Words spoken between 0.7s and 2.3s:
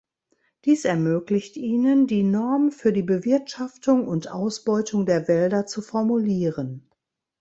ermöglicht ihnen, die